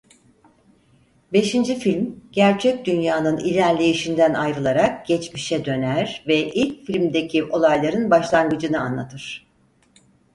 [1.33, 9.47] Beşinci film gerçek dünyanın ilerleyişinden ayrılarak geçmişe döner ve ilk filmdeki olayların başlangıcını anlatır.